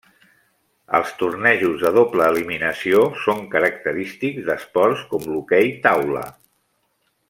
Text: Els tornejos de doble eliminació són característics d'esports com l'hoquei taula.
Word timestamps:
Els 0.99 1.11
tornejos 1.19 1.83
de 1.83 1.91
doble 1.97 2.25
eliminació 2.31 3.03
són 3.27 3.45
característics 3.55 4.51
d'esports 4.51 5.09
com 5.15 5.31
l'hoquei 5.33 5.75
taula. 5.89 6.29